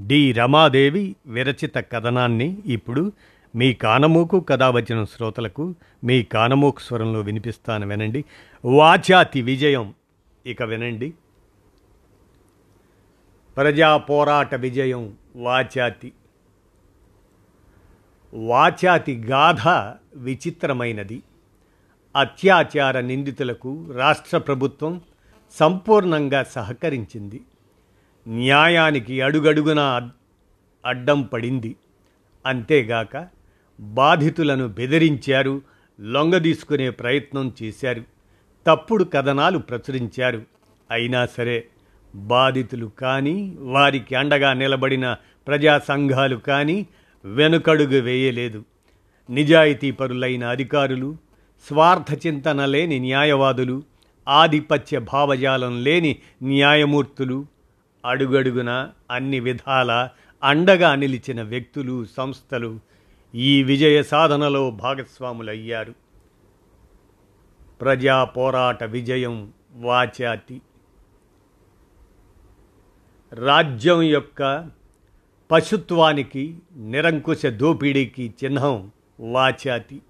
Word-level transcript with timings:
D. 0.00 0.32
Ramadevi 0.32 1.16
విరచిత 1.26 1.74
కథనాన్ని 1.76 2.58
ఇప్పుడు 2.66 3.12
మీ 3.54 3.74
కానమూకు 3.74 4.40
కథ 4.40 4.62
వచ్చిన 4.62 5.04
శ్రోతలకు 5.04 5.74
మీ 6.04 6.22
కానమూకు 6.22 6.80
స్వరంలో 6.80 7.20
వినిపిస్తాను 7.20 7.86
వినండి. 7.86 8.24
వాచాతి 8.64 9.42
విజయం. 9.42 9.94
ఇక 10.46 10.62
వినండి. 10.62 11.14
ప్రజా 13.56 13.96
పోరాట 13.96 14.54
విజయం 14.54 15.14
వాచాతి 15.36 16.12
వాచాతి 18.34 19.16
గాథ 19.16 19.68
విచిత్రమైనది. 20.16 21.22
అత్యాచార 22.16 23.00
నిందితులకు 23.00 23.86
రాష్ట్ర 23.92 24.38
ప్రభుత్వం 24.38 25.00
సంపూర్ణంగా 25.50 26.42
సహకరించింది. 26.42 27.40
న్యాయానికి 28.28 29.20
అడుగడుగున 29.20 30.10
అడ్డం 30.86 31.22
పడింది. 31.22 31.76
అంతేగాక 32.46 33.28
బాధితులను 33.80 34.68
బెదిరించారు 34.68 35.62
లొంగదీసుకునే 36.00 36.90
ప్రయత్నం 36.90 37.52
చేశారు 37.62 38.02
తప్పుడు 38.66 39.04
కథనాలు 39.04 39.58
ప్రచురించారు. 39.58 40.42
అయినా 40.90 41.26
సరే 41.26 41.64
బాధితులు 42.14 42.86
కానీ 42.86 43.56
వారికి 43.58 44.14
అండగా 44.14 44.52
నిలబడిన 44.52 45.16
ప్రజా 45.46 45.78
సంఘాలు 45.78 46.36
కానీ 46.36 46.86
వెనుకడుగు 47.24 48.00
వేయలేదు. 48.00 48.64
నిజాయితీపరులైన 49.30 50.44
అధికారులు 50.44 51.16
స్వార్థ 51.68 52.26
చింతన 52.26 52.64
లేని 52.64 52.98
న్యాయవాదులు 52.98 53.82
ఆధిపత్య 54.28 54.98
భావజాలం 54.98 55.84
లేని 55.84 56.16
న్యాయమూర్తులు 56.42 57.46
అడుగడుగున 58.06 58.88
అన్ని 59.10 59.40
విధాల 59.40 60.08
అండగా 60.44 60.94
నిలిచిన 60.94 61.42
వ్యక్తులు 61.42 62.04
సంస్థలు 62.16 62.80
ఈ 63.34 63.62
విజయ 63.62 64.02
సాధనలో 64.02 64.70
భాగస్వాములయ్యారు. 64.70 65.94
ప్రజా 67.80 68.24
పోరాట 68.24 68.84
విజయం 68.84 69.52
వాచాతి. 69.74 70.60
రాజ్యం 73.32 74.02
యొక్క 74.02 74.70
పశుత్వానికి 75.50 76.58
నిరంకుశ 76.76 77.46
దోపిడీకి 77.46 78.34
చిహ్నం 78.44 78.90
వాచాతి. 79.20 80.02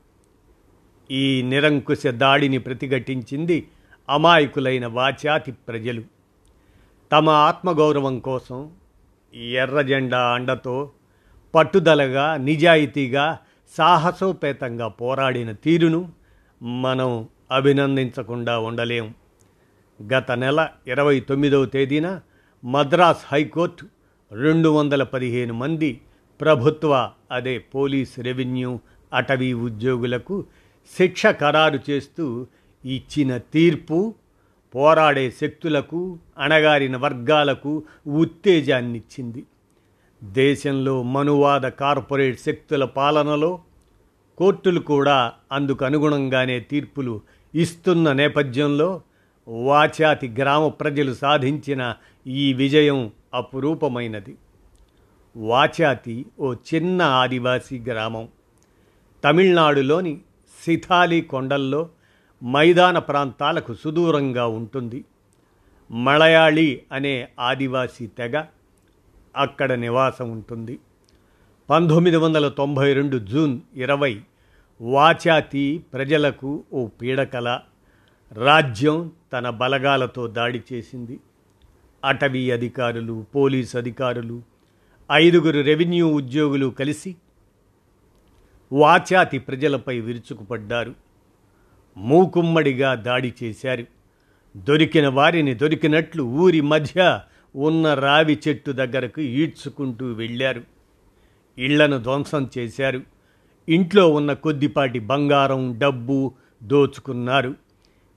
ఈ 1.10 1.42
నిరంకుశ 1.42 2.06
దాడిని 2.06 2.58
ప్రతిఘటించింది 2.58 3.68
అమాయకులైన 4.08 4.86
వాచాతి 4.86 5.52
ప్రజలు. 5.52 6.15
తమ 7.12 7.28
ఆత్మగౌరవం 7.28 8.20
కోసం 8.20 8.70
ఎర్ర 9.34 9.82
జెండా 9.82 10.20
అండతో 10.28 10.90
పట్టుదలగా 11.54 12.36
నిజాయితీగా 12.36 13.38
సాహసోపేతంగా 13.76 14.88
పోరాడిన 14.88 15.52
తీరును 15.52 16.08
మనం 16.62 17.28
అభినందించకుండా 17.50 18.58
ఉండలేం. 18.58 19.14
గత 20.02 20.30
నెల 20.32 20.68
ఇరవై 20.86 21.20
తొమ్మిదవ 21.20 21.64
తేదీన 21.64 22.20
మద్రాస్ 22.64 23.24
హైకోర్టు 23.32 23.86
రెండు 24.32 24.68
వందల 24.68 25.02
పదిహేను 25.02 25.54
మంది 25.54 26.00
ప్రభుత్వ 26.40 27.10
అదే 27.30 27.58
పోలీస్ 27.58 28.20
రెవెన్యూ 28.20 28.78
అటవీ 29.12 29.52
ఉద్యోగులకు 29.52 30.44
శిక్ష 30.96 31.26
ఖరారు 31.26 31.78
చేస్తూ 31.90 32.46
ఇచ్చిన 32.84 33.36
తీర్పు 33.36 34.14
పోరాడే 34.76 35.30
శక్తులకు 35.30 36.18
అణగారిన 36.38 36.96
వర్గాలకు 36.96 37.82
ఉత్తేజాన్నిచ్చింది. 38.06 39.44
దేశంలో 40.24 41.02
మనువాద 41.02 41.60
కార్పొరేట్ 41.60 42.40
శక్తుల 42.40 42.84
పాలనలో 42.84 43.60
కోర్టులు 44.38 44.80
కూడా 44.80 45.32
అందుకు 45.52 45.84
అనుగుణంగానే 45.84 46.60
తీర్పులు 46.60 47.20
ఇస్తున్న 47.54 48.12
నేపథ్యంలో 48.12 49.00
వాచాతి 49.48 50.28
గ్రామ 50.28 50.68
ప్రజలు 50.68 51.14
సాధించిన 51.14 51.94
ఈ 52.26 52.52
విజయం 52.52 53.10
అపురూపమైనది. 53.34 54.36
వాచాతి 55.36 56.26
ఓ 56.40 56.54
చిన్న 56.54 57.02
ఆదివాసీ 57.02 57.78
గ్రామం. 57.78 58.28
తమిళనాడులోని 59.24 60.18
సిథాలి 60.64 61.20
కొండల్లో 61.20 61.88
మైదాన 62.44 62.98
ప్రాంతాలకు 62.98 63.74
సుదూరంగా 63.74 64.46
ఉంటుంది. 64.46 65.04
మలయాళీ 65.90 66.82
అనే 66.92 67.28
ఆదివాసీ 67.40 68.06
తెగ 68.06 68.44
అక్కడ 69.36 69.72
నివాసం 69.72 70.30
ఉంటుంది. 70.30 70.78
పంతొమ్మిది 71.70 72.16
వందల 72.16 72.48
తొంభై 72.48 72.92
రెండు 72.92 73.18
జూన్ 73.18 73.60
ఇరవై 73.74 74.20
వాచాతి 74.80 75.84
ప్రజలకు 75.92 76.64
ఓ 76.72 76.86
పీడకల. 76.86 77.60
రాజ్యం 78.32 79.12
తన 79.32 79.50
బలగాలతో 79.50 80.26
దాడి 80.26 80.62
చేసింది. 80.72 81.20
అటవీ 82.04 82.50
అధికారులు 82.50 83.26
పోలీస్ 83.34 83.76
అధికారులు 83.76 84.42
ఐదుగురు 85.12 85.60
రెవెన్యూ 85.60 86.08
ఉద్యోగులు 86.08 86.66
కలిసి 86.66 87.16
వాచాతి 88.72 89.38
ప్రజలపై 89.38 90.00
విరుచుకుపడ్డారు. 90.00 91.05
మూకుమ్మడిగా 91.96 92.94
దాడి 92.94 93.34
చేశారు. 93.42 93.84
దొరికిన 94.56 95.08
వారిని 95.08 95.54
దొరికినట్లు 95.54 96.22
ఊరి 96.22 96.60
మధ్య 96.60 97.20
ఉన్న 97.56 97.94
రావి 97.94 98.38
చెట్టు 98.48 98.72
దగ్గరకు 98.72 99.20
ఈడ్చుకుంటూ 99.20 100.12
వెళ్ళారు. 100.12 100.62
ఇళ్ళను 101.58 101.98
ధ్వంసం 101.98 102.50
చేశారు. 102.58 103.02
ఇంట్లో 103.68 104.08
ఉన్న 104.08 104.32
కొద్దిపాటి 104.32 104.98
బంగారం 104.98 105.78
డబ్బు 105.78 106.32
దోచుకున్నారు. 106.62 107.54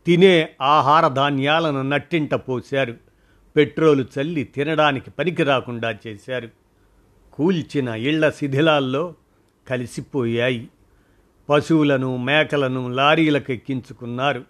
తినే 0.05 0.49
ఆహార 0.61 1.07
ధాన్యాలను 1.07 1.81
నట్టింట 1.81 2.33
పోశారు. 2.33 2.95
పెట్రోలు 3.55 4.05
చల్లి 4.19 4.43
తినడానికి 4.43 5.09
పనికి 5.09 5.43
రాకుండా 5.43 5.97
చేశారు. 6.07 6.49
కూల్చిన 7.33 7.87
ఇళ్ళ 7.87 8.29
శిథిలాల్లో 8.29 9.13
కలిసిపోయాయి. 9.69 10.69
పశువులను 11.49 12.17
మేకలను 12.17 12.89
లారీలకు 12.89 13.51
ఎక్కించుకున్నారు. 13.51 14.43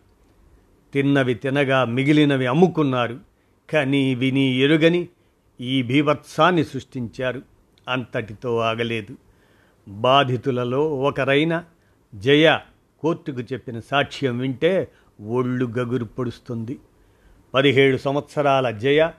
తిన్నవి 0.93 1.33
తినగా 1.33 1.85
మిగిలినవి 1.85 2.45
అమ్ముకున్నారు. 2.45 3.19
కని 3.69 4.15
విని 4.15 4.41
ఎరుగని 4.41 5.07
ఈ 5.61 5.81
బీభత్సాన్ని 5.81 6.63
సృష్టించారు. 6.63 7.41
అంతటితో 7.87 8.57
ఆగలేదు. 8.57 9.15
బాధితులలో 9.87 10.95
ఒకరైన 10.95 11.63
జయ 12.15 12.59
కోర్టుకు 12.99 13.39
చెప్పిన 13.39 13.79
సాక్ష్యం 13.79 14.37
వింటే 14.37 14.87
ఒళ్ళు 15.27 15.65
గగురు 15.65 16.05
పొడుస్తుంది. 16.05 16.79
పదిహేడు 17.53 17.97
సంవత్సరాల 17.97 18.71
జయ 18.71 19.09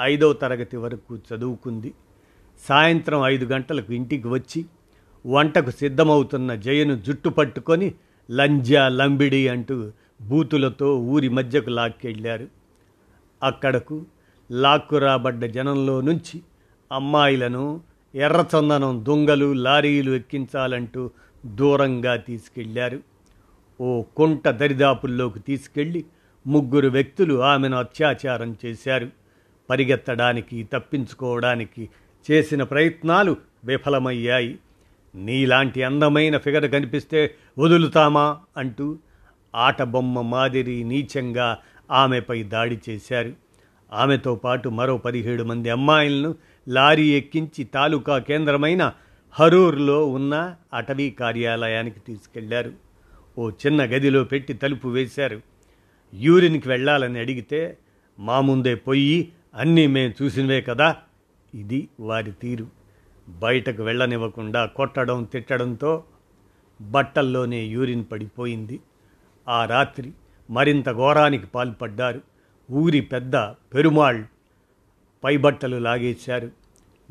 ఐదవ 0.00 0.32
తరగతి 0.32 0.76
వరకు 0.76 1.16
చదువుకుంది. 1.16 1.94
సాయంత్రం 2.68 3.24
ఐదు 3.24 3.44
గంటలకు 3.44 3.92
ఇంటికి 3.92 4.28
వచ్చి 4.28 4.64
వంటకు 5.26 5.70
సిద్ధమవుతున్న 5.70 6.54
జయను 6.54 6.94
జుట్టు 6.96 7.28
పట్టుకొని 7.28 7.94
లంజా 8.30 8.88
లంబిడి 8.88 9.48
అంటూ 9.48 9.92
బూతులతో 10.20 10.96
ఊరి 10.96 11.28
మధ్యకు 11.28 11.70
లాక్కెళ్ళారు. 11.70 12.48
అక్కడకు 13.42 14.06
లాక్కు 14.50 14.98
రాబడ్డ 14.98 15.44
జనంలో 15.44 16.00
నుంచి 16.00 16.42
అమ్మాయిలను 16.92 17.80
ఎర్రచందనం 18.14 19.04
దొంగలు 19.08 19.52
లారీలు 19.52 20.10
ఎక్కించాలంటూ 20.10 21.10
దూరంగా 21.46 22.16
తీసుకెళ్ళారు 22.16 23.00
ఓ 23.80 24.02
కుంట 24.02 24.48
దరిదాపుల్లోకి 24.48 25.38
తీసుకెళ్ళి 25.38 26.04
ముగ్గురు 26.46 26.88
వ్యక్తులు 26.88 27.42
ఆమెను 27.42 27.76
అత్యాచారం 27.76 28.56
చేశారు. 28.66 29.08
పరిగెత్తడానికి 29.70 30.68
తప్పించుకోవడానికి 30.72 31.88
చేసిన 32.30 32.62
ప్రయత్నాలు 32.62 33.36
విఫలమయ్యాయి. 33.64 34.58
నీలాంటి 35.14 35.82
అందమైన 35.82 36.36
ఫిగర్ 36.36 36.70
కనిపిస్తే 36.70 37.34
వదులుతామా 37.58 38.38
అంటూ 38.56 38.98
ఆటబొమ్మ 39.54 40.20
మాదిరి 40.20 40.84
నీచంగా 40.84 41.58
ఆమెపై 41.90 42.42
దాడి 42.42 42.78
చేశారు. 42.88 43.32
ఆమెతో 43.92 44.34
పాటు 44.34 44.68
మరో 44.68 44.96
పదిహేడు 44.96 45.44
మంది 45.44 45.70
అమ్మాయిలను 45.70 46.34
లారీ 46.68 47.08
ఎక్కించి 47.08 47.64
తాలూకా 47.64 48.18
కేంద్రమైన 48.18 48.92
హరూర్లో 49.30 50.06
ఉన్న 50.06 50.54
అటవీ 50.74 51.10
కార్యాలయానికి 51.10 52.00
తీసుకెళ్ళారు. 52.00 52.72
ఓ 53.38 53.50
చిన్న 53.50 53.84
గదిలో 53.84 54.24
పెట్టి 54.24 54.52
తలుపు 54.52 54.88
వేశారు. 54.88 55.40
యూరిన్కి 56.14 56.68
వెళ్ళాలని 56.68 57.18
అడిగితే 57.18 57.78
మా 58.18 58.40
ముందే 58.40 58.74
పొయ్యి 58.74 59.32
అన్నీ 59.54 59.86
మేము 59.86 60.12
చూసినవే 60.22 60.60
కదా 60.60 60.96
ఇది 61.54 61.88
వారి 62.00 62.32
తీరు. 62.32 62.83
బయటకు 63.28 63.82
వెళ్ళనివ్వకుండా 63.82 64.66
కొట్టడం 64.66 65.24
తిట్టడంతో 65.24 66.04
బట్టల్లోనే 66.80 67.62
యూరిన్ 67.62 68.04
పడిపోయింది. 68.12 68.80
ఆ 69.48 69.64
రాత్రి 69.64 70.12
మరింత 70.50 70.92
ఘోరానికి 70.92 71.46
పాల్పడ్డారు. 71.46 72.20
ఊరి 72.72 73.00
పెద్ద 73.00 73.36
పెరుమాళ్ 73.36 74.24
పైబట్టలు 75.24 75.76
లాగేశారు. 75.76 76.50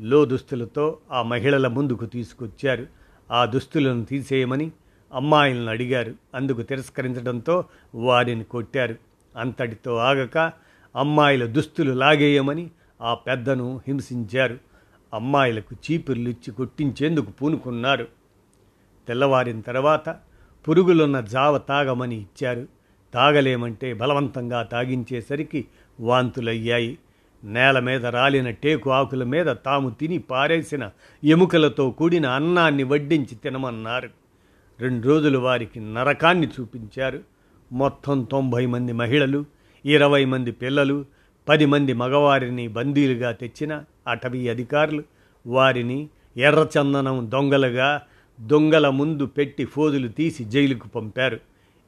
లో 0.00 0.24
దుస్తులతో 0.24 0.98
ఆ 1.10 1.22
మహిళల 1.22 1.66
ముందుకు 1.66 2.06
తీసుకొచ్చారు. 2.06 2.86
ఆ 3.30 3.44
దుస్తులను 3.44 4.04
తీసేయమని 4.04 4.72
అమ్మాయిలను 5.14 5.68
అడిగారు. 5.68 6.14
అందుకు 6.34 6.62
తిరస్కరించడంతో 6.62 7.64
వారిని 7.94 8.44
కొట్టారు. 8.44 8.96
అంతటితో 9.36 9.96
ఆగక 9.96 10.52
అమ్మాయిల 10.96 11.46
దుస్తులు 11.46 11.92
లాగేయమని 11.92 12.70
ఆ 13.00 13.14
పెద్దను 13.14 13.80
హింసించారు. 13.88 14.58
అమ్మాయిలకు 15.14 15.74
చీపుర్లు 15.74 16.28
ఇచ్చి 16.28 16.52
కొట్టించేందుకు 16.52 17.30
పూనుకున్నారు. 17.30 18.08
తెల్లవారిన 19.08 19.60
తర్వాత 19.60 20.16
పురుగులున్న 20.68 21.20
జావ 21.20 21.58
తాగమని 21.58 22.20
ఇచ్చారు. 22.20 22.66
తాగలేమంటే 23.14 23.94
బలవంతంగా 23.94 24.62
తాగించేసరికి 24.62 25.64
వాంతులయ్యాయి. 26.00 26.98
నేల 27.44 27.78
మీద 27.78 28.06
రాలిన 28.06 28.50
టేకు 28.50 28.90
ఆకుల 28.90 29.24
మీద 29.24 29.46
తాము 29.46 29.90
తిని 29.90 30.18
పారేసిన 30.18 30.90
ఎముకలతో 31.24 31.90
కూడిన 31.90 32.26
అన్నాన్ని 32.26 32.82
వడ్డించి 32.82 33.34
తినమన్నారు. 33.34 34.10
రెండు 34.80 35.08
రోజులు 35.08 35.38
వారికి 35.38 35.80
నరకాన్ని 35.80 36.46
చూపించారు. 36.46 37.20
మొత్తం 37.72 38.22
తొంభై 38.22 38.66
మంది 38.66 38.92
మహిళలు 38.92 39.44
ఇరవై 39.84 40.24
మంది 40.24 40.52
పిల్లలు 40.52 41.04
పది 41.48 41.66
మంది 41.66 41.92
మగవారిని 41.92 42.68
బందీలుగా 42.68 43.32
తెచ్చిన 43.32 43.84
అటవీ 44.08 44.48
అధికారులు 44.48 45.02
వారిని 45.46 46.08
ఎర్రచందనం 46.36 47.30
దొంగలుగా 47.32 48.02
దొంగల 48.40 48.88
ముందు 48.88 49.26
పెట్టి 49.26 49.64
ఫోజులు 49.64 50.08
తీసి 50.08 50.44
జైలుకు 50.44 50.88
పంపారు. 50.88 51.40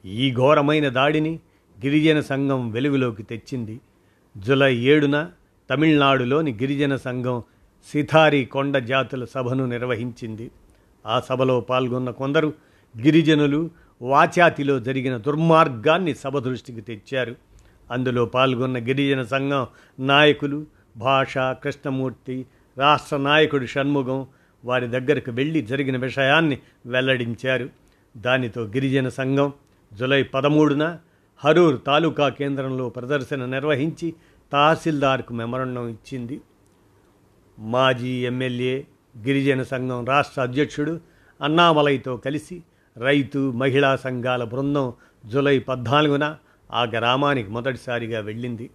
ఈ 0.05 0.33
ఘోరమైన 0.33 0.89
దాడిని 0.89 1.39
గిరిజన 1.85 2.19
సంఘం 2.19 2.71
వెలుగులోకి 2.71 3.23
తెచ్చింది. 3.23 3.79
జులై 4.37 4.75
ఏడున 4.75 5.29
తమిళనాడులోని 5.69 6.51
గిరిజన 6.53 6.95
సంఘం 6.95 7.43
సిథారి 7.91 8.45
కొండ 8.45 8.77
జాతుల 8.77 9.25
సభను 9.25 9.65
నిర్వహించింది. 9.65 10.51
ఆ 11.05 11.19
సభలో 11.19 11.59
పాల్గొన్న 11.59 12.09
కొందరు 12.09 12.53
గిరిజనులు 13.01 13.69
వాచాతిలో 14.01 14.79
జరిగిన 14.79 15.17
దుర్మార్గాన్ని 15.17 16.15
సభ 16.15 16.39
దృష్టికి 16.39 16.81
తెచ్చారు. 16.81 17.35
అందులో 17.91 18.25
పాల్గొన్న 18.25 18.79
గిరిజన 18.79 19.23
సంఘం 19.23 19.67
నాయకులు 19.99 20.65
భాష 20.97 21.37
కృష్ణమూర్తి 21.37 22.45
రాష్ట్ర 22.77 23.17
నాయకుడు 23.17 23.65
షణ్ముఖం 23.65 24.27
వారి 24.65 24.87
దగ్గరకు 24.87 25.31
వెళ్ళి 25.31 25.61
జరిగిన 25.61 25.97
విషయాన్ని 25.97 26.57
వెల్లడించారు. 26.85 27.69
దానితో 28.17 28.61
గిరిజన 28.63 29.09
సంఘం 29.09 29.53
జులై 29.93 30.23
పదమూడున 30.23 30.97
హరూర్ 31.43 31.79
తాలూకా 31.87 32.29
కేంద్రంలో 32.29 32.89
ప్రదర్శన 32.89 33.45
నిర్వహించి 33.45 34.13
తహసీల్దార్కు 34.51 35.33
మెమరణం 35.33 35.87
ఇచ్చింది. 35.87 36.41
మాజీ 37.59 38.09
ఎమ్మెల్యే 38.09 38.87
గిరిజన 39.17 39.63
సంఘం 39.63 40.05
రాష్ట్ర 40.05 40.41
అధ్యక్షుడు 40.41 40.99
అన్నామలైతో 41.43 42.17
కలిసి 42.17 42.63
రైతు 42.97 43.51
మహిళా 43.51 43.95
సంఘాల 43.95 44.43
బృందం 44.43 44.93
జులై 45.25 45.59
పద్నాలుగున 45.59 46.37
ఆ 46.71 46.83
గ్రామానికి 46.83 47.49
మొదటిసారిగా 47.49 48.19
వెళ్ళింది. 48.19 48.69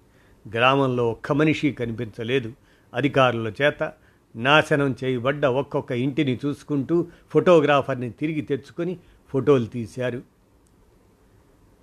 గ్రామంలో 0.49 1.11
ఒక్క 1.11 1.33
మనిషి 1.33 1.73
కనిపించలేదు. 1.73 2.53
అధికారుల 2.95 3.53
చేత 3.63 3.93
నాశనం 4.37 4.97
చేయబడ్డ 5.05 5.47
ఒక్కొక్క 5.47 5.93
ఇంటిని 5.93 6.39
చూసుకుంటూ 6.47 7.07
ఫోటోగ్రాఫర్ని 7.33 8.11
తిరిగి 8.11 8.41
తెచ్చుకొని 8.41 8.99
ఫోటోలు 9.29 9.65
తీశారు. 9.65 10.23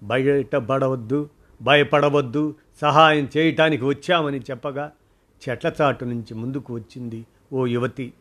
బయటపడవద్దు 0.03 1.29
భయపడవద్దు 1.61 2.55
సహాయం 2.81 3.29
చేయటానికి 3.37 3.85
వచ్చామని 3.85 4.39
చెప్పగా 4.39 4.91
చెట్ల 5.49 5.71
చాటు 5.81 6.05
నుంచి 6.05 6.33
ముందుకు 6.33 6.73
వచ్చింది 6.73 7.25
ఓ 7.53 7.65
యువతి. 7.65 8.13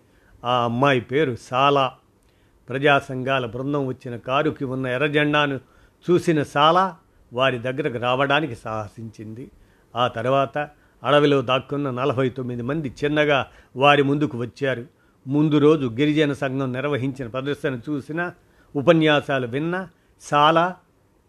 ఆ 0.44 0.64
అమ్మాయి 0.64 1.00
పేరు 1.00 1.36
సాలా. 1.40 1.94
ప్రజా 2.68 2.98
సంఘాల 2.98 3.46
బృందం 3.46 3.86
వచ్చిన 3.86 4.16
కారుకి 4.16 4.64
ఉన్న 4.64 4.86
ఎర్రజెండాను 4.86 5.60
చూసిన 6.10 6.42
సాలా 6.42 6.96
వారి 7.32 7.58
దగ్గరకు 7.58 7.98
రావడానికి 7.98 8.54
సాహసించింది. 8.54 9.50
ఆ 9.96 10.08
తర్వాత 10.08 10.58
అడవిలో 11.04 11.42
దాక్కున్న 11.42 11.90
నలభై 11.90 12.28
తొమ్మిది 12.28 12.62
మంది 12.62 12.92
చిన్నగా 13.04 13.46
వారి 13.76 14.02
ముందుకు 14.02 14.38
వచ్చారు. 14.38 14.84
ముందు 15.26 15.58
రోజు 15.58 15.86
గిరిజన 15.86 16.32
సంఘం 16.32 16.72
నిర్వహించిన 16.72 17.28
ప్రదర్శన 17.28 17.80
చూసిన 17.90 18.30
ఉపన్యాసాలు 18.76 19.46
విన్న 19.46 19.88
చాలా 20.34 20.76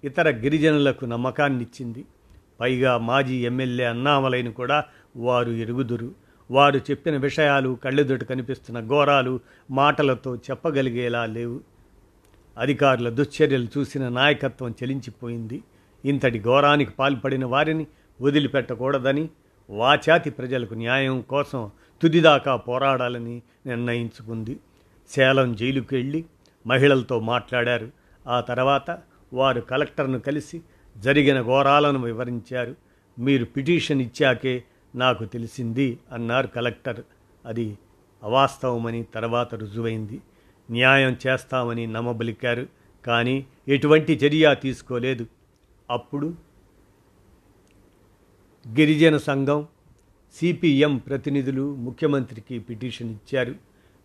ఇతర 0.03 0.29
గిరిజనులకు 0.29 1.05
నమ్మకాన్నిచ్చింది. 1.05 2.05
పైగా 2.59 2.97
మాజీ 2.97 3.45
ఎమ్మెల్యే 3.45 3.85
అన్నామలైని 3.85 4.51
కూడా 4.51 4.83
వారు 5.17 5.51
ఎరుగుదురు. 5.51 6.11
వారు 6.51 6.77
చెప్పిన 6.77 7.17
విషయాలు 7.17 7.77
కళ్ళెదుట 7.83 8.23
కనిపిస్తున్న 8.23 8.79
ఘోరాలు 8.79 9.39
మాటలతో 9.71 10.35
చెప్పగలిగేలా 10.35 11.25
లేవు. 11.25 11.59
అధికారుల 12.57 13.09
దుశ్చర్యలు 13.09 13.67
చూసిన 13.77 14.09
నాయకత్వం 14.09 14.71
చెలించిపోయింది. 14.71 15.63
ఇంతటి 16.05 16.39
ఘోరానికి 16.39 16.91
పాల్పడిన 16.91 17.45
వారిని 17.45 17.87
వదిలిపెట్టకూడదని 18.21 19.29
వాచాతి 19.69 20.29
ప్రజలకు 20.29 20.73
న్యాయం 20.73 21.21
కోసం 21.21 21.71
తుదిదాకా 22.01 22.55
పోరాడాలని 22.55 23.41
నిర్ణయించుకుంది. 23.65 24.59
సేలం 25.09 25.55
జైలుకు 25.55 25.95
వెళ్ళి 25.95 26.25
మహిళలతో 26.67 27.19
మాట్లాడారు. 27.19 27.91
ఆ 28.27 28.41
తర్వాత 28.41 28.99
వారు 29.33 29.61
కలెక్టర్ను 29.61 30.19
కలిసి 30.19 30.61
జరిగిన 30.97 31.41
ఘోరాలను 31.41 31.99
వివరించారు. 31.99 32.75
మీరు 33.19 33.45
పిటిషన్ 33.45 34.01
ఇచ్చాకే 34.01 34.63
నాకు 34.95 35.25
తెలిసింది 35.25 35.99
అన్నారు 36.11 36.47
కలెక్టర్. 36.47 37.01
అది 37.45 37.77
అవాస్తవమని 38.23 39.03
తర్వాత 39.03 39.55
రుజువైంది. 39.55 40.21
న్యాయం 40.71 41.17
చేస్తామని 41.27 41.87
నమ్మబలికారు. 41.87 42.67
కానీ 43.07 43.45
ఎటువంటి 43.67 44.13
చర్య 44.13 44.55
తీసుకోలేదు. 44.61 45.25
అప్పుడు 45.89 46.33
గిరిజన 48.75 49.17
సంఘం 49.17 49.67
సిపిఎం 50.35 50.97
ప్రతినిధులు 50.97 51.75
ముఖ్యమంత్రికి 51.75 52.59
పిటిషన్ 52.59 53.09
ఇచ్చారు 53.09 53.55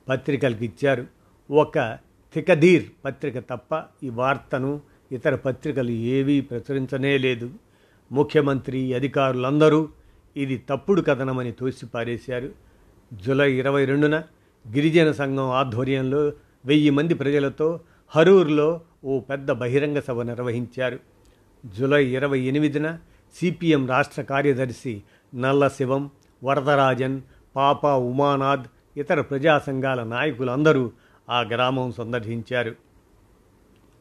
పత్రికలకు 0.08 0.64
ఇచ్చారు. 0.64 1.06
ఒక 1.50 1.98
తికదీర్ 2.34 2.84
పత్రిక 3.04 3.38
తప్ప 3.38 3.82
ఈ 4.02 4.08
వార్తను 4.08 4.80
ఇతర 5.12 5.34
పత్రికలు 5.34 5.90
ఏవీ 5.90 6.40
ప్రచురించనే 6.40 7.18
లేదు. 7.18 7.50
ముఖ్యమంత్రి 8.12 8.94
అధికారులందరూ 8.94 9.88
ఇది 10.36 10.56
తప్పుడు 10.68 11.02
కథనమని 11.02 11.52
తోసిపారేశారు. 11.52 12.52
జూలై 13.12 13.52
ఇరవై 13.52 13.84
రెండున 13.84 14.24
గిరిజన 14.72 15.12
సంఘం 15.12 15.50
ఆధ్వర్యంలో 15.50 16.32
వెయ్యి 16.66 16.90
మంది 16.90 17.14
ప్రజలతో 17.14 17.80
హరూర్లో 18.08 18.80
ఓ 19.04 19.20
పెద్ద 19.20 19.50
బహిరంగ 19.50 20.00
సభ 20.00 20.20
నిర్వహించారు. 20.20 21.13
జూలై 21.66 22.06
ఇరవై 22.06 22.40
ఎనిమిదిన 22.40 22.98
సిపిఎం 23.34 23.86
రాష్ట్ర 23.86 24.22
కార్యదర్శి 24.22 25.02
నల్ల 25.34 25.68
శివం 25.68 26.10
వరదరాజన్ 26.44 27.20
పాప 27.56 27.86
ఉమానాథ్ 27.86 28.66
ఇతర 28.96 29.20
ప్రజా 29.20 29.58
సంఘాల 29.58 30.02
నాయకులందరూ 30.02 30.92
ఆ 31.30 31.40
గ్రామం 31.40 31.92
సందర్శించారు. 31.92 32.74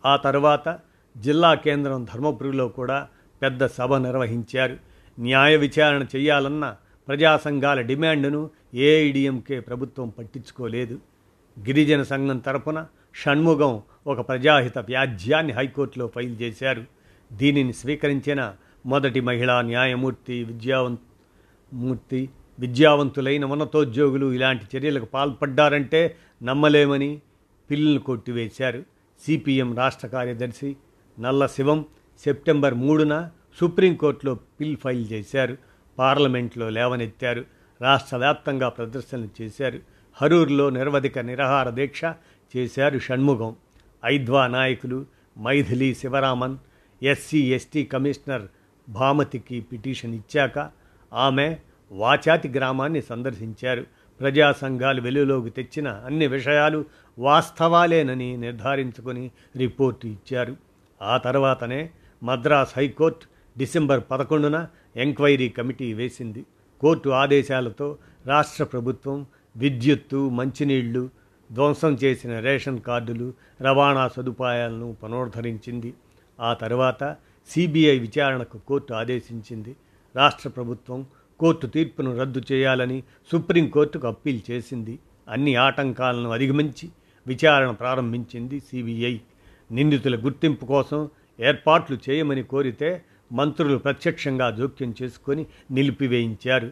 ఆ 0.05 0.15
తర్వాత 0.15 0.79
జిల్లా 1.17 1.53
కేంద్రం 1.53 2.03
ధర్మపురిలో 2.13 2.67
కూడా 2.67 3.07
పెద్ద 3.41 3.65
సభ 3.65 3.93
నిర్వహించారు. 3.93 4.77
న్యాయ 5.19 5.57
విచారణ 5.57 6.05
చేయాలన్న 6.15 6.75
ప్రజా 7.07 7.37
సంఘాల 7.37 7.81
డిమాండ్ను 7.81 8.49
ఏఐడిఎంకే 8.73 9.59
ప్రభుత్వం 9.59 10.09
పట్టించుకోలేదు. 10.09 10.99
గిరిజన 11.59 12.03
సంఘం 12.03 12.37
తరపున 12.37 12.85
షణ్ముగం 13.15 13.81
ఒక 14.07 14.27
ప్రజాహిత 14.27 14.77
వ్యాజ్యాన్ని 14.77 15.53
హైకోర్టులో 15.53 16.11
ఫైల్ 16.15 16.41
చేశారు. 16.41 17.02
దీనిని 17.33 17.73
స్వీకరించిన 17.73 18.53
మొదటి 18.85 19.19
మహిళా 19.19 19.61
న్యాయమూర్తి 19.61 20.43
విద్యావం 20.43 20.97
మూర్తి 21.73 22.29
విద్యావంతులైన 22.59 23.45
ఉన్నతోద్యోగులు 23.45 24.33
ఇలాంటి 24.33 24.77
చర్యలకు 24.77 25.05
పాల్పడ్డారంటే 25.05 26.15
నమ్మలేమని 26.43 27.21
పిల్లును 27.71 27.99
కొట్టివేశారు. 27.99 28.83
సిపిఎం 29.25 29.77
రాష్ట్ర 29.77 30.07
కార్యదర్శి 30.07 30.75
నల్ల 31.19 31.45
శివం 31.45 31.85
సెప్టెంబర్ 32.23 32.73
మూడున 32.73 33.29
సుప్రీంకోర్టులో 33.59 34.35
పిల్ 34.35 34.77
ఫైల్ 34.77 35.05
చేశారు. 35.11 35.57
పార్లమెంట్లో 35.99 36.69
లేవనెత్తారు. 36.69 37.45
రాష్ట్ర 37.81 38.17
వ్యాప్తంగా 38.17 38.69
ప్రదర్శనలు 38.69 39.29
చేశారు. 39.41 39.79
హరూర్లో 40.13 40.69
నిరవధిక 40.69 41.19
నిరాహార 41.19 41.69
దీక్ష 41.69 42.01
చేశారు 42.57 42.99
షణ్ముఖం. 42.99 43.55
ఐద్వా 44.05 44.47
నాయకులు 44.47 45.05
Mythili 45.41 45.95
Sivaraman 45.95 46.57
SC 47.03 47.53
ST 47.53 47.83
commissioner 47.83 48.41
భామతికి 48.89 49.61
petition 49.61 50.15
ఇచ్చాక 50.15 50.71
ఆమె 51.13 51.57
వాచాతి 51.91 52.49
గ్రామాన్ని 52.49 53.01
సందర్శించారు. 53.01 53.85
ప్రజా 54.19 54.51
సంఘాలు 54.51 55.01
వెలుగులోకి 55.01 55.49
తెచ్చిన 55.49 55.87
అన్ని 55.87 56.27
విషయాలు 56.27 56.85
వాస్తవాలేనని 57.19 58.37
నిర్ధారించుకొని 58.37 59.31
రిపోర్టు 59.57 60.07
ఇచ్చారు. 60.07 60.55
ఆ 61.01 61.17
తర్వాతనే 61.17 61.89
మద్రాస్ 62.23 62.73
హైకోర్టు 62.77 63.25
డిసెంబర్ 63.57 64.01
పదకొండున 64.11 64.67
ఎంక్వైరీ 64.95 65.49
కమిటీ 65.49 65.93
వేసింది. 65.93 66.45
కోర్టు 66.81 67.09
ఆదేశాలతో 67.09 67.97
రాష్ట్ర 68.25 68.63
ప్రభుత్వం 68.63 69.25
విద్యుత్తు 69.55 70.29
మంచినీళ్ళు 70.29 71.09
ధ్వంసం 71.51 71.93
చేసిన 71.93 72.39
రేషన్ 72.39 72.81
కార్డులు 72.81 73.33
రవాణా 73.61 74.07
సదుపాయాలను 74.07 74.97
పునరుద్ధరించింది. 75.03 75.93
ఆ 76.43 76.53
తర్వాత 76.53 77.15
సిబిఐ 77.49 77.99
విచారణకు 77.99 78.57
కోర్టు 78.57 78.93
ఆదేశించింది. 78.93 79.75
రాష్ట్ర 80.15 80.49
ప్రభుత్వం 80.49 81.05
కోర్టు 81.39 81.67
తీర్పును 81.67 82.17
రద్దు 82.17 82.41
చేయాలని 82.51 83.03
సుప్రీంకోర్టుకు 83.31 84.07
అప్పీల్ 84.07 84.41
చేసింది. 84.51 84.99
అన్ని 85.29 85.55
ఆటంకాలను 85.55 86.29
అధిగమించి 86.29 86.89
విచారణ 87.27 87.71
ప్రారంభించింది 87.71 88.59
సిబిఐ. 88.59 89.17
నిందితుల 89.71 90.15
గుర్తింపు 90.15 90.65
కోసం 90.65 91.09
ఏర్పాట్లు 91.39 91.97
చేయమని 92.09 92.43
కోరితే 92.43 93.03
మంత్రులు 93.31 93.77
ప్రత్యక్షంగా 93.77 94.51
జోక్యం 94.51 94.95
చేసుకొని 95.03 95.45
నిలిపివేయించారు. 95.71 96.71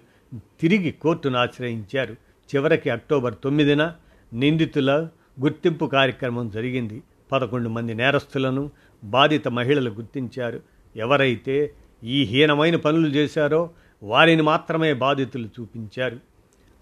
తిరిగి 0.62 0.92
కోర్టును 0.92 1.38
ఆశ్రయించారు. 1.38 2.13
చివరికి 2.56 2.90
అక్టోబర్ 2.90 3.36
తొమ్మిదిన 3.44 3.94
నిందితుల 4.34 5.08
గుర్తింపు 5.42 5.86
కార్యక్రమం 5.86 6.50
జరిగింది. 6.50 7.04
పదకొండు 7.32 7.70
మంది 7.70 7.94
నేరస్తులను 7.94 8.72
బాధిత 9.03 9.48
మహిళలు 9.48 9.89
గుర్తించారు. 9.89 10.62
ఎవరైతే 10.96 11.74
ఈ 12.03 12.24
హీనమైన 12.24 12.75
పనులు 12.75 13.08
చేశారో 13.08 13.70
వారిని 14.03 14.41
మాత్రమే 14.41 14.93
బాధితులు 14.93 15.48
చూపించారు. 15.48 16.20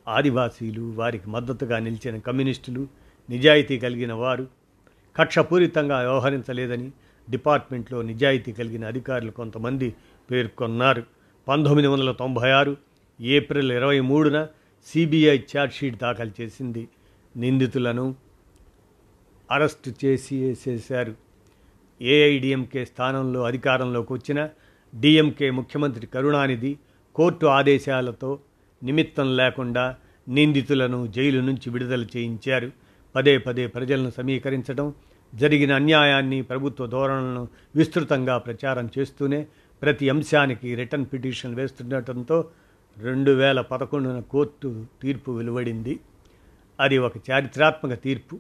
ఆదివాసీలు 0.08 0.82
వారికి 0.82 1.30
మద్దతుగా 1.30 1.80
నిలిచిన 1.80 2.18
కమ్యూనిస్టులు 2.18 2.88
నిజాయితీ 3.30 3.80
కలిగిన 3.80 4.14
వారు 4.14 4.48
కక్షపూరితంగా 5.16 6.00
వ్యవహరించలేదని 6.00 6.92
డిపార్ట్మెంట్లో 7.30 8.02
నిజాయితీ 8.02 8.52
కలిగిన 8.52 8.88
అధికారులు 8.88 9.32
కొంతమంది 9.32 9.96
పేర్కొన్నారు. 10.32 11.04
పంతొమ్మిది 11.48 11.88
వందల 11.88 12.12
తొంభై 12.12 12.52
ఆరు 12.52 12.78
ఏప్రిల్ 13.22 13.72
ఇరవై 13.72 14.00
మూడున 14.00 14.48
సిబిఐ 14.86 15.38
ఛార్జ్షీట్ 15.38 15.98
దాఖలు 15.98 16.32
చేసింది. 16.42 16.88
నిందితులను 17.38 18.16
అరెస్టు 19.52 19.94
చేసి 20.06 20.44
వేసేశారు. 20.44 21.29
ఏఐడిఎంకే 22.02 22.86
స్థానంలో 22.86 23.44
అధికారంలోకి 23.44 24.14
వచ్చిన 24.14 24.50
డిఎంకే 24.96 25.52
ముఖ్యమంత్రి 25.52 26.08
కరుణానిధి 26.08 26.78
కోర్టు 27.16 27.46
ఆదేశాలతో 27.46 28.40
నిమిత్తం 28.84 29.38
లేకుండా 29.38 29.96
నిందితులను 30.28 31.08
జైలు 31.08 31.42
నుంచి 31.42 31.70
విడుదల 31.70 32.06
చేయించారు. 32.18 32.72
పదే 33.16 33.38
పదే 33.38 33.68
ప్రజలను 33.68 34.10
సమీకరించడం 34.10 34.94
జరిగిన 35.36 35.74
అన్యాయాన్ని 35.74 36.42
ప్రభుత్వ 36.42 36.86
ధోరణులను 36.86 37.48
విస్తృతంగా 37.76 38.38
ప్రచారం 38.38 38.90
చేస్తూనే 39.00 39.48
ప్రతి 39.82 40.10
అంశానికి 40.10 40.76
రిటర్న్ 40.76 41.06
పిటిషన్ 41.14 41.56
వేస్తుండటంతో 41.56 42.48
రెండు 42.98 43.32
వేల 43.32 43.62
పదకొండున 43.62 44.20
కోర్టు 44.20 44.86
తీర్పు 45.02 45.32
వెలువడింది. 45.32 46.00
అది 46.80 46.98
ఒక 46.98 47.14
చారిత్రాత్మక 47.32 47.94
తీర్పు. 47.94 48.40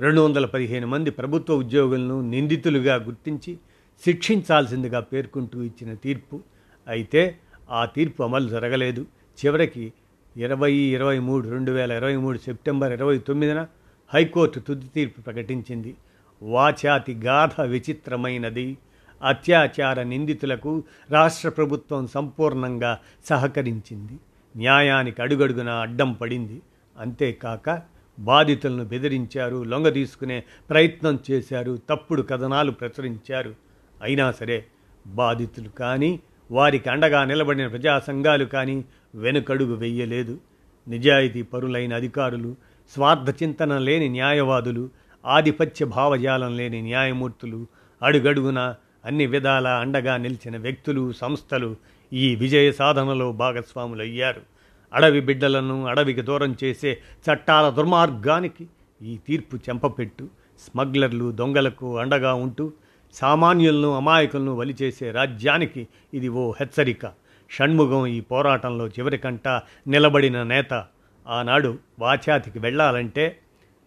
రెండు 0.00 0.20
వందల 0.20 0.46
పదిహేను 0.46 0.86
మంది 0.86 1.10
ప్రభుత్వ 1.10 1.54
ఉద్యోగులను 1.54 2.20
నిందితులుగా 2.20 2.94
గుర్తించి 2.94 3.58
శిక్షించాల్సిందిగా 4.04 5.00
పేర్కొంటూ 5.00 5.62
ఇచ్చిన 5.62 5.94
తీర్పు. 5.94 6.40
అయితే 6.88 7.38
ఆ 7.70 7.84
తీర్పు 7.84 8.22
అమలు 8.22 8.48
జరగలేదు. 8.48 9.06
చివరికి 9.44 9.92
ఇరవై 10.36 10.72
ఇరవై 10.72 11.18
మూడు 11.18 11.48
రెండు 11.48 11.72
వేల 11.72 11.92
ఇరవై 11.92 12.16
మూడు 12.16 12.38
సెప్టెంబర్ 12.38 12.92
ఇరవై 12.92 13.18
తొమ్మిదిన 13.18 13.66
హైకోర్టు 14.14 14.60
తుది 14.60 14.86
తీర్పు 14.86 15.20
ప్రకటించింది. 15.20 15.94
వాచాతి 16.42 17.14
గాథ 17.14 17.60
విచిత్రమైనది. 17.60 18.78
అత్యాచార 19.24 20.02
నిందితులకు 20.02 20.82
రాష్ట్ర 21.10 21.48
ప్రభుత్వం 21.48 22.06
సంపూర్ణంగా 22.06 22.98
సహకరించింది. 23.24 24.12
న్యాయానికి 24.56 25.22
అడుగడుగున 25.22 25.68
అడ్డం 25.68 26.12
పడింది. 26.12 26.62
అంతేకాక 26.98 27.97
బాధితులను 28.18 28.84
బెదిరించారు 28.84 29.62
లొంగ 29.62 29.88
తీసుకునే 29.88 30.44
ప్రయత్నం 30.70 31.18
చేశారు 31.30 31.78
తప్పుడు 31.90 32.22
కథనాలు 32.22 32.70
ప్రచురించారు. 32.70 33.54
అయినా 34.02 34.32
సరే 34.32 34.64
బాధితులు 35.06 35.68
కానీ 35.68 36.20
వారికి 36.50 36.90
అండగా 36.90 37.24
నిలబడిన 37.24 37.66
ప్రజా 37.66 37.98
సంఘాలు 37.98 38.44
కానీ 38.44 38.84
వెనుకడుగు 39.14 39.74
వెయ్యలేదు 39.74 40.40
నిజాయితీ 40.88 41.42
పరులైన 41.42 41.94
అధికారులు 41.94 42.56
స్వార్థ 42.94 43.42
చింతన 43.42 43.78
లేని 43.78 44.08
న్యాయవాదులు 44.08 44.90
ఆధిపత్య 45.26 45.84
భావజాలం 45.84 46.56
లేని 46.56 46.82
న్యాయమూర్తులు 46.82 47.66
అడుగడుగున 48.02 48.74
అన్ని 49.04 49.26
విధాల 49.26 49.68
అండగా 49.68 50.16
నిలిచిన 50.16 50.56
వ్యక్తులు 50.56 51.12
సంస్థలు 51.12 51.76
ఈ 52.12 52.34
విజయ 52.34 52.72
సాధనలో 52.72 53.32
భాగస్వాములయ్యారు. 53.32 54.57
అడవి 54.94 55.20
బిడ్డలను 55.20 55.86
అడవికి 55.86 56.22
దూరం 56.22 56.56
చేసే 56.64 56.98
చట్టాల 57.26 57.70
దుర్మార్గానికి 57.70 58.66
ఈ 59.02 59.18
తీర్పు 59.28 59.56
చెంపపెట్టు. 59.56 60.28
స్మగ్లర్లు 60.60 61.32
దొంగలకు 61.32 61.98
అండగా 61.98 62.34
ఉంటూ 62.34 62.72
సామాన్యులను 63.12 63.96
అమాయకులను 63.96 64.54
వలిచేసే 64.54 65.10
రాజ్యానికి 65.10 65.88
ఇది 66.14 66.28
ఓ 66.28 66.50
హెచ్చరిక. 66.50 67.10
షణ్ముఖం 67.50 68.06
ఈ 68.06 68.20
పోరాటంలో 68.20 68.88
చివరికంట 68.88 69.48
నిలబడిన 69.86 70.42
నేత. 70.42 70.84
ఆనాడు 71.28 71.78
వాచాతికి 71.98 72.58
వెళ్ళాలంటే 72.58 73.38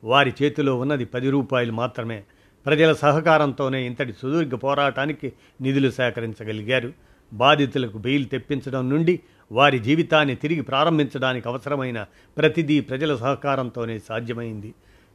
వారి 0.03 0.33
చేతిలో 0.43 0.79
ఉన్నది 0.79 1.05
పది 1.05 1.29
రూపాయలు 1.29 1.71
మాత్రమే. 1.71 2.23
ప్రజల 2.65 2.93
సహకారంతోనే 2.93 3.85
ఇంతటి 3.85 4.13
సుదీర్ఘ 4.13 4.51
పోరాటానికి 4.63 5.33
నిధులు 5.61 5.89
సేకరించగలిగారు. 5.89 6.93
బాధితులకు 7.33 7.97
బెయిల్ 7.97 8.29
తెప్పించడం 8.29 8.89
నుండి 8.89 9.19
వారి 9.51 9.79
జీవితాన్ని 9.79 10.35
తిరిగి 10.35 10.61
ప్రారంభించడానికి 10.61 11.47
అవసరమైన 11.47 12.05
ప్రతిదీ 12.37 12.79
ప్రజల 12.79 13.15
సహకారంతోనే 13.15 13.99
సాధ్యమైంది. 13.99 14.73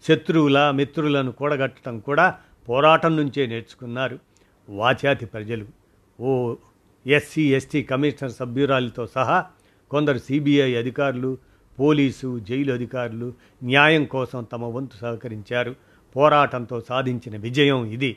శత్రువుల 0.09 0.71
మిత్రులను 0.71 1.33
కూడగట్టడం 1.33 1.99
కూడా 1.99 2.35
పోరాటం 2.69 3.17
నుంచే 3.17 3.47
నేర్చుకున్నారు 3.47 4.19
వాచాతి 4.69 5.27
ప్రజలు. 5.27 5.67
ఓ 6.21 6.55
ఎస్సీ 7.07 7.55
ఎస్టీ 7.55 7.83
కమిషనర్ 7.83 8.33
సభ్యురాలితో 8.33 9.07
సహా 9.07 9.47
కొందరు 9.91 10.19
సిబిఐ 10.19 10.75
అధికారులు 10.75 11.39
పోలీసు 11.81 12.39
జైలు 12.39 12.73
అధికారులు 12.73 13.33
న్యాయం 13.63 14.05
కోసం 14.05 14.47
తమ 14.53 14.65
వంతు 14.65 14.97
సహకరించారు. 14.97 15.75
పోరాటంతో 16.17 16.81
సాధించిన 16.81 17.37
విజయం 17.37 17.85
ఇది. 17.85 18.17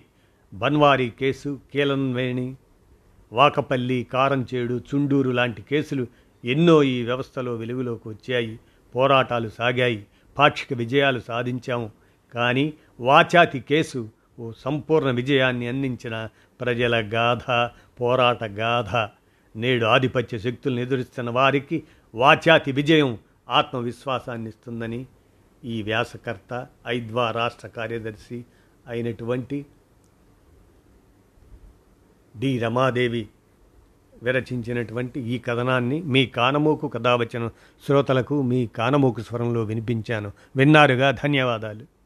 బన్వారీ 0.54 1.10
కేసు 1.10 1.60
కీలన్వేణి 1.74 2.56
వాకపల్లి 3.34 4.08
కారంచేడు 4.14 4.82
చుండూరు 4.96 5.32
లాంటి 5.32 5.62
కేసులు 5.62 6.08
ఎన్నో 6.46 6.84
ఈ 6.84 7.04
వ్యవస్థలో 7.04 7.56
వెలుగులోకి 7.56 8.10
వచ్చాయి. 8.10 8.60
పోరాటాలు 8.96 9.50
సాగాయి. 9.50 10.06
పాక్షిక 10.38 10.78
విజయాలు 10.78 11.20
సాధించాము. 11.20 11.92
కానీ 12.34 12.74
వాచాతి 13.00 13.60
కేసు 13.60 14.10
ఓ 14.40 14.52
సంపూర్ణ 14.58 15.12
విజయాన్ని 15.12 15.68
అందించిన 15.68 16.30
ప్రజల 16.62 17.12
గాథ 17.14 17.70
పోరాట 18.02 18.44
గాథ. 18.44 19.10
నేడు 19.58 19.86
ఆధిపత్య 19.86 20.40
శక్తులను 20.40 20.80
ఎదురిస్తున్న 20.80 21.30
వారికి 21.30 21.84
వాచాతి 22.16 22.72
విజయం 22.72 23.18
ఆత్మవిశ్వాసాన్ని 23.50 24.50
ఇస్తుందని 24.50 25.06
ఈ 25.66 25.84
వ్యాసకర్త 25.84 26.68
ఐద్వా 26.88 27.32
రాష్ట్ర 27.32 27.68
కార్యదర్శి 27.68 28.46
అయినటువంటి 28.88 29.66
డి. 32.40 32.60
రమాదేవి 32.60 33.28
విరచించినటువంటి 34.24 35.20
ఈ 35.20 35.40
కథనాన్ని 35.40 36.02
మీ 36.02 36.26
కానమోకు 36.26 36.88
కథావచన 36.88 37.50
శ్రోతలకు 37.86 38.42
మీ 38.42 38.68
కానమోకు 38.68 39.22
స్వరంలో 39.22 39.64
వినిపించాను. 39.64 40.32
విన్నారుగా? 40.56 41.12
ధన్యవాదాలు. 41.12 41.99